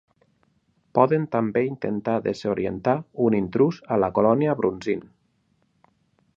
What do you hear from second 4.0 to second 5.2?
la colònia brunzint.